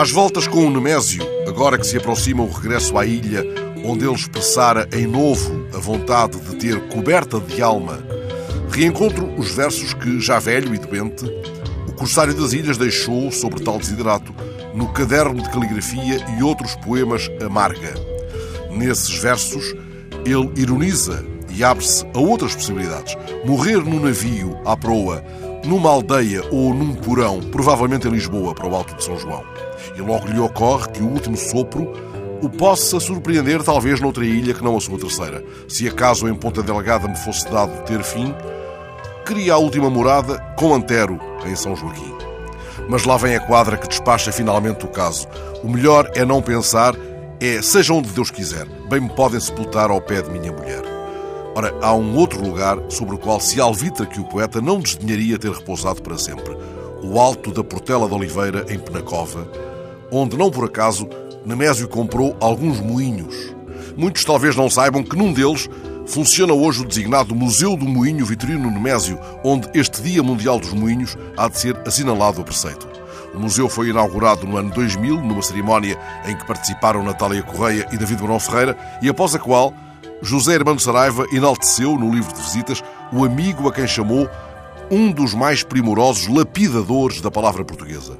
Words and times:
Às 0.00 0.10
voltas 0.10 0.48
com 0.48 0.66
o 0.66 0.70
Nemésio, 0.70 1.22
agora 1.46 1.76
que 1.76 1.86
se 1.86 1.98
aproxima 1.98 2.42
o 2.42 2.50
regresso 2.50 2.96
à 2.96 3.04
ilha, 3.04 3.44
onde 3.84 4.06
ele 4.06 4.14
expressara 4.14 4.88
em 4.94 5.06
novo 5.06 5.68
a 5.74 5.78
vontade 5.78 6.40
de 6.40 6.56
ter 6.56 6.88
coberta 6.88 7.38
de 7.38 7.60
alma, 7.60 8.02
reencontro 8.70 9.30
os 9.38 9.50
versos 9.50 9.92
que, 9.92 10.18
já 10.18 10.38
velho 10.38 10.74
e 10.74 10.78
doente, 10.78 11.26
o 11.86 11.92
Corsário 11.92 12.32
das 12.32 12.54
Ilhas 12.54 12.78
deixou 12.78 13.30
sobre 13.30 13.62
tal 13.62 13.78
desiderato 13.78 14.34
no 14.74 14.90
caderno 14.90 15.42
de 15.42 15.50
caligrafia 15.50 16.24
e 16.38 16.42
outros 16.42 16.74
poemas 16.76 17.30
amarga. 17.44 17.92
Nesses 18.70 19.18
versos, 19.18 19.74
ele 20.24 20.50
ironiza 20.56 21.22
e 21.50 21.62
abre-se 21.62 22.06
a 22.14 22.18
outras 22.18 22.54
possibilidades. 22.54 23.14
Morrer 23.44 23.84
num 23.84 24.00
navio 24.00 24.58
à 24.64 24.74
proa, 24.74 25.22
numa 25.64 25.90
aldeia 25.90 26.42
ou 26.50 26.74
num 26.74 26.94
porão, 26.94 27.40
provavelmente 27.40 28.08
em 28.08 28.10
Lisboa, 28.10 28.54
para 28.54 28.68
o 28.68 28.74
Alto 28.74 28.94
de 28.94 29.04
São 29.04 29.18
João. 29.18 29.44
E 29.96 30.00
logo 30.00 30.28
lhe 30.28 30.38
ocorre 30.38 30.88
que 30.90 31.02
o 31.02 31.08
último 31.08 31.36
sopro 31.36 31.92
o 32.42 32.48
possa 32.48 32.98
surpreender 32.98 33.62
talvez 33.62 34.00
noutra 34.00 34.24
ilha 34.24 34.54
que 34.54 34.64
não 34.64 34.76
a 34.76 34.80
sua 34.80 34.98
terceira. 34.98 35.44
Se 35.68 35.86
acaso 35.86 36.26
em 36.26 36.34
Ponta 36.34 36.62
Delgada 36.62 37.06
me 37.06 37.16
fosse 37.16 37.48
dado 37.50 37.84
ter 37.84 38.02
fim, 38.02 38.34
queria 39.26 39.54
a 39.54 39.58
última 39.58 39.90
morada 39.90 40.38
com 40.56 40.74
Antero, 40.74 41.20
em 41.44 41.54
São 41.54 41.76
Joaquim. 41.76 42.14
Mas 42.88 43.04
lá 43.04 43.16
vem 43.16 43.36
a 43.36 43.40
quadra 43.40 43.76
que 43.76 43.88
despacha 43.88 44.32
finalmente 44.32 44.84
o 44.84 44.88
caso. 44.88 45.28
O 45.62 45.68
melhor 45.68 46.10
é 46.14 46.24
não 46.24 46.40
pensar, 46.40 46.94
é 47.40 47.60
seja 47.62 47.92
onde 47.92 48.08
Deus 48.10 48.30
quiser, 48.30 48.66
bem 48.88 49.00
me 49.00 49.10
podem 49.10 49.38
sepultar 49.38 49.90
ao 49.90 50.00
pé 50.00 50.22
de 50.22 50.30
minha 50.30 50.50
mulher. 50.50 50.89
Ora, 51.54 51.74
há 51.82 51.92
um 51.94 52.16
outro 52.16 52.40
lugar 52.40 52.78
sobre 52.88 53.16
o 53.16 53.18
qual 53.18 53.40
se 53.40 53.60
alvitra 53.60 54.06
que 54.06 54.20
o 54.20 54.24
poeta 54.24 54.60
não 54.60 54.78
desdenharia 54.78 55.38
ter 55.38 55.50
repousado 55.50 56.00
para 56.00 56.16
sempre. 56.16 56.56
O 57.02 57.18
alto 57.18 57.50
da 57.50 57.64
Portela 57.64 58.06
de 58.08 58.14
Oliveira, 58.14 58.66
em 58.68 58.78
Penacova, 58.78 59.48
onde, 60.12 60.36
não 60.36 60.50
por 60.50 60.64
acaso, 60.64 61.08
Nemésio 61.44 61.88
comprou 61.88 62.36
alguns 62.40 62.78
moinhos. 62.80 63.54
Muitos 63.96 64.24
talvez 64.24 64.54
não 64.54 64.70
saibam 64.70 65.02
que 65.02 65.16
num 65.16 65.32
deles 65.32 65.68
funciona 66.06 66.52
hoje 66.52 66.82
o 66.82 66.86
designado 66.86 67.34
Museu 67.34 67.76
do 67.76 67.84
Moinho 67.84 68.24
Vitorino 68.24 68.70
Nemésio, 68.70 69.18
onde 69.42 69.68
este 69.74 70.02
Dia 70.02 70.22
Mundial 70.22 70.60
dos 70.60 70.72
Moinhos 70.72 71.16
há 71.36 71.48
de 71.48 71.58
ser 71.58 71.76
assinalado 71.86 72.40
a 72.40 72.44
preceito. 72.44 72.88
O 73.34 73.38
museu 73.38 73.68
foi 73.68 73.88
inaugurado 73.88 74.46
no 74.46 74.56
ano 74.56 74.70
2000, 74.70 75.20
numa 75.20 75.42
cerimónia 75.42 75.98
em 76.26 76.36
que 76.36 76.46
participaram 76.46 77.02
Natália 77.02 77.42
Correia 77.42 77.86
e 77.92 77.96
David 77.96 78.20
Barão 78.20 78.40
Ferreira, 78.40 78.76
e 79.00 79.08
após 79.08 79.34
a 79.34 79.38
qual 79.38 79.72
José 80.22 80.54
Hermano 80.54 80.78
Saraiva 80.78 81.26
enalteceu 81.32 81.96
no 81.96 82.12
livro 82.12 82.32
de 82.34 82.42
visitas 82.42 82.82
o 83.10 83.24
amigo 83.24 83.66
a 83.66 83.72
quem 83.72 83.86
chamou 83.86 84.28
um 84.90 85.10
dos 85.10 85.34
mais 85.34 85.62
primorosos 85.62 86.28
lapidadores 86.28 87.20
da 87.20 87.30
palavra 87.30 87.64
portuguesa. 87.64 88.18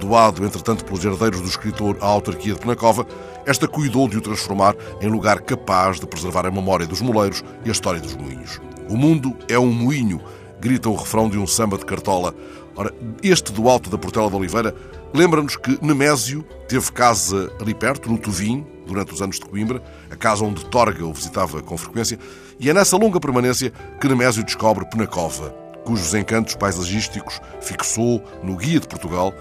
Doado, 0.00 0.44
entretanto, 0.44 0.84
pelos 0.84 1.04
herdeiros 1.04 1.40
do 1.40 1.46
escritor 1.46 1.96
à 2.00 2.06
autarquia 2.06 2.54
de 2.54 2.60
Penacova, 2.60 3.06
esta 3.44 3.68
cuidou 3.68 4.08
de 4.08 4.16
o 4.16 4.20
transformar 4.20 4.74
em 5.00 5.08
lugar 5.08 5.40
capaz 5.42 6.00
de 6.00 6.06
preservar 6.06 6.46
a 6.46 6.50
memória 6.50 6.86
dos 6.86 7.00
moleiros 7.00 7.44
e 7.64 7.68
a 7.68 7.72
história 7.72 8.00
dos 8.00 8.16
moinhos. 8.16 8.60
O 8.88 8.96
mundo 8.96 9.36
é 9.48 9.58
um 9.58 9.72
moinho, 9.72 10.20
grita 10.58 10.88
o 10.88 10.96
refrão 10.96 11.28
de 11.28 11.38
um 11.38 11.46
samba 11.46 11.76
de 11.76 11.84
cartola. 11.84 12.34
Ora, 12.74 12.92
este 13.22 13.52
do 13.52 13.68
alto 13.68 13.90
da 13.90 13.98
Portela 13.98 14.30
de 14.30 14.36
Oliveira 14.36 14.74
lembra-nos 15.14 15.56
que 15.56 15.78
Nemésio 15.80 16.42
teve 16.68 16.90
casa 16.90 17.52
ali 17.60 17.72
perto, 17.72 18.10
no 18.10 18.18
Tuvim, 18.18 18.66
durante 18.84 19.14
os 19.14 19.22
anos 19.22 19.38
de 19.38 19.46
Coimbra, 19.46 19.82
a 20.10 20.16
casa 20.16 20.44
onde 20.44 20.64
Torga 20.66 21.06
o 21.06 21.12
visitava 21.12 21.62
com 21.62 21.78
frequência, 21.78 22.18
e 22.58 22.68
é 22.68 22.74
nessa 22.74 22.96
longa 22.96 23.20
permanência 23.20 23.72
que 24.00 24.08
Nemésio 24.08 24.44
descobre 24.44 24.84
Penacova, 24.84 25.50
cujos 25.84 26.12
encantos 26.14 26.56
paisagísticos 26.56 27.40
fixou 27.60 28.22
no 28.42 28.56
Guia 28.56 28.80
de 28.80 28.88
Portugal 28.88 29.32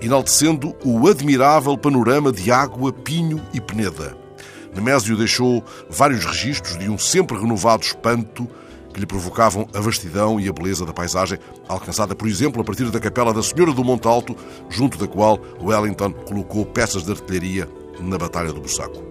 enaltecendo 0.00 0.76
o 0.84 1.08
admirável 1.08 1.76
panorama 1.76 2.30
de 2.30 2.50
água, 2.50 2.92
pinho 2.92 3.42
e 3.52 3.60
peneda. 3.60 4.16
Nemésio 4.74 5.16
deixou 5.16 5.64
vários 5.88 6.24
registros 6.24 6.78
de 6.78 6.90
um 6.90 6.98
sempre 6.98 7.38
renovado 7.38 7.82
espanto 7.82 8.48
que 8.96 9.00
lhe 9.00 9.06
provocavam 9.06 9.68
a 9.74 9.80
vastidão 9.80 10.40
e 10.40 10.48
a 10.48 10.52
beleza 10.54 10.86
da 10.86 10.92
paisagem, 10.92 11.38
alcançada, 11.68 12.14
por 12.14 12.26
exemplo, 12.26 12.62
a 12.62 12.64
partir 12.64 12.90
da 12.90 12.98
capela 12.98 13.30
da 13.30 13.42
Senhora 13.42 13.70
do 13.70 13.84
Monte 13.84 14.08
Alto, 14.08 14.34
junto 14.70 14.96
da 14.96 15.06
qual 15.06 15.38
Wellington 15.60 16.12
colocou 16.12 16.64
peças 16.64 17.04
de 17.04 17.12
artilharia 17.12 17.68
na 18.00 18.16
Batalha 18.16 18.54
do 18.54 18.60
Bussaco. 18.60 19.02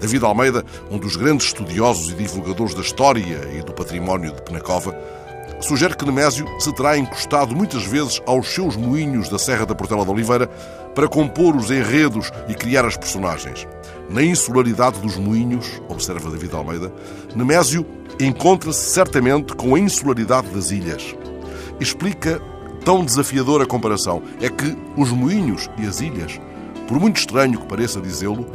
David 0.00 0.24
Almeida, 0.24 0.64
um 0.90 0.98
dos 0.98 1.14
grandes 1.14 1.46
estudiosos 1.46 2.10
e 2.10 2.14
divulgadores 2.14 2.74
da 2.74 2.80
história 2.80 3.48
e 3.56 3.62
do 3.62 3.72
património 3.72 4.34
de 4.34 4.42
Penacova, 4.42 4.92
sugere 5.60 5.96
que 5.96 6.04
Nemésio 6.04 6.44
se 6.58 6.72
terá 6.72 6.98
encostado 6.98 7.54
muitas 7.54 7.84
vezes 7.84 8.20
aos 8.26 8.48
seus 8.48 8.74
moinhos 8.74 9.28
da 9.28 9.38
Serra 9.38 9.64
da 9.64 9.74
Portela 9.74 10.04
de 10.04 10.10
Oliveira 10.10 10.48
para 10.96 11.06
compor 11.06 11.54
os 11.54 11.70
enredos 11.70 12.32
e 12.48 12.54
criar 12.54 12.84
as 12.84 12.96
personagens. 12.96 13.68
Na 14.10 14.20
insularidade 14.20 14.98
dos 14.98 15.16
moinhos, 15.16 15.80
observa 15.88 16.28
David 16.28 16.56
Almeida, 16.56 16.92
Nemésio 17.36 17.86
encontra-se 18.20 18.90
certamente 18.90 19.54
com 19.54 19.74
a 19.74 19.78
insularidade 19.78 20.48
das 20.48 20.70
ilhas. 20.70 21.14
Explica 21.80 22.40
tão 22.84 23.04
desafiadora 23.04 23.64
a 23.64 23.66
comparação 23.66 24.22
é 24.40 24.48
que 24.48 24.76
os 24.96 25.10
moinhos 25.10 25.68
e 25.78 25.86
as 25.86 26.00
ilhas, 26.00 26.40
por 26.86 26.98
muito 26.98 27.18
estranho 27.18 27.60
que 27.60 27.66
pareça 27.66 28.00
dizê-lo, 28.00 28.46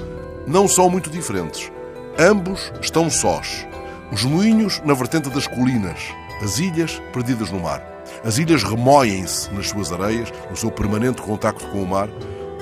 não 0.46 0.68
são 0.68 0.90
muito 0.90 1.10
diferentes. 1.10 1.72
Ambos 2.18 2.72
estão 2.82 3.10
sós. 3.10 3.66
Os 4.12 4.24
moinhos 4.24 4.82
na 4.86 4.94
vertente 4.94 5.30
das 5.30 5.48
colinas, 5.48 6.00
as 6.42 6.60
ilhas 6.60 7.02
perdidas 7.14 7.50
no 7.50 7.60
mar. 7.60 7.82
As 8.24 8.38
ilhas 8.38 8.64
remoem-se 8.64 9.52
nas 9.52 9.70
suas 9.70 9.92
areias, 9.92 10.32
no 10.50 10.56
seu 10.56 10.70
permanente 10.70 11.22
contacto 11.22 11.66
com 11.68 11.82
o 11.82 11.88
mar. 11.88 12.10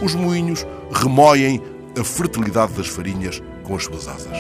Os 0.02 0.16
moinhos 0.16 0.66
remoem 0.92 1.62
a 2.00 2.04
fertilidade 2.04 2.74
das 2.74 2.88
farinhas 2.88 3.42
com 3.64 3.76
as 3.76 3.84
suas 3.84 4.08
asas. 4.08 4.38